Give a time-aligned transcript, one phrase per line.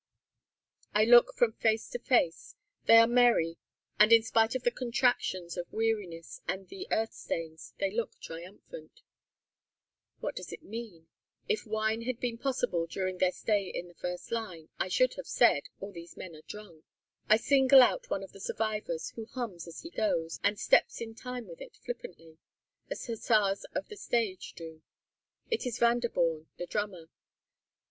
[0.95, 2.55] I look from face to face.
[2.87, 3.57] They are merry,
[3.99, 9.01] and in spite of the contractions of weariness, and the earth stains, they look triumphant.
[10.19, 11.05] What does it mean?
[11.47, 15.27] If wine had been possible during their stay in the first line, I should have
[15.27, 16.83] said, "All these men are drunk."
[17.29, 21.13] I single out one of the survivors, who hums as he goes, and steps in
[21.13, 22.39] time with it flippantly,
[22.89, 24.81] as hussars of the stage do.
[25.51, 27.09] It is Vanderborn, the drummer.